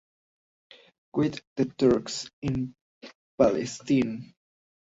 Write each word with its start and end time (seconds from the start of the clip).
With 1.13 1.41
The 1.57 1.65
Turks 1.65 2.27
in 2.41 2.73
Palestine. 3.37 4.33